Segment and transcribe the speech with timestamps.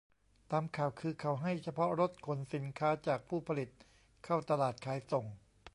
[0.51, 3.69] ตามข่าวคือ เขาให้เฉพาะรถขนสินค้าจากผู้ผลิต
[4.25, 5.25] เข้าตลาดขายส่ง